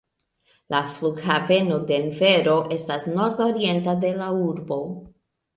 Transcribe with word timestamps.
La 0.73 0.79
Flughaveno 0.93 1.77
Denvero 1.91 2.57
estas 2.79 3.07
nordorienta 3.13 3.97
de 4.07 4.15
la 4.23 4.35
urbo. 4.51 4.83